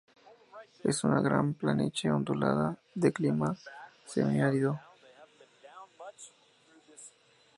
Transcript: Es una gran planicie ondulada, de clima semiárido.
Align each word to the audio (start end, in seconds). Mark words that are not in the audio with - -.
Es 0.83 1.03
una 1.03 1.21
gran 1.21 1.53
planicie 1.53 2.11
ondulada, 2.11 2.75
de 2.95 3.13
clima 3.13 3.55
semiárido. 4.07 4.79